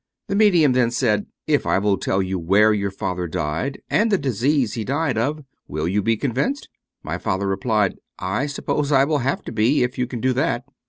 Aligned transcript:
The 0.29 0.35
medium 0.35 0.71
then 0.71 0.89
said," 0.89 1.27
If 1.55 1.67
I 1.67 1.77
will 1.77 1.95
tell 1.95 2.23
you 2.23 2.39
where 2.39 2.73
your 2.73 2.89
father 2.89 3.27
died, 3.27 3.83
and 3.87 4.11
the 4.11 4.17
disease 4.17 4.73
he 4.73 4.83
died 4.83 5.15
of, 5.15 5.43
will 5.67 5.87
you 5.87 6.01
be 6.01 6.17
convinced?" 6.17 6.69
My 7.03 7.19
father 7.19 7.45
replied," 7.47 7.99
I 8.41 8.47
suppose 8.47 8.91
I 8.91 9.03
will 9.05 9.19
have 9.19 9.43
to 9.43 9.51
be, 9.51 9.83
if 9.83 9.99
you 9.99 10.07
can 10.07 10.19
do 10.19 10.33
that." 10.33 10.63